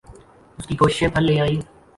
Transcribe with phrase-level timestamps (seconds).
[0.57, 1.61] اس کی کوششیں پھل لے آئیں۔